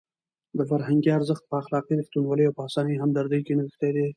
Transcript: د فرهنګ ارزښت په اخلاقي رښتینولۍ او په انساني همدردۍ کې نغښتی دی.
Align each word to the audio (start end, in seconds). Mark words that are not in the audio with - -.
د 0.57 0.59
فرهنګ 0.69 1.03
ارزښت 1.17 1.43
په 1.49 1.55
اخلاقي 1.61 1.93
رښتینولۍ 1.99 2.43
او 2.45 2.55
په 2.57 2.63
انساني 2.65 2.93
همدردۍ 3.01 3.39
کې 3.45 3.53
نغښتی 3.57 3.89
دی. 3.95 4.05